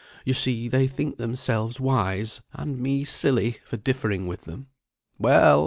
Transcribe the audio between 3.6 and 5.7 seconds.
for differing with them; well!